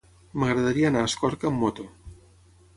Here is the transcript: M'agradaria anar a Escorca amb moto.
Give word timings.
M'agradaria 0.43 0.87
anar 0.89 1.05
a 1.07 1.11
Escorca 1.11 1.51
amb 1.53 1.63
moto. 1.67 1.89